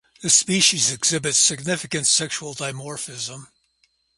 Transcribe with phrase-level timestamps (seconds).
[0.23, 3.45] This species exhibits significant Sexual dimorphism.